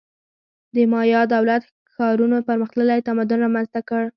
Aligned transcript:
د 0.75 0.77
مایا 0.91 1.21
دولت-ښارونو 1.35 2.37
پرمختللی 2.47 2.99
تمدن 3.07 3.39
رامنځته 3.45 3.79
کړ. 3.89 4.03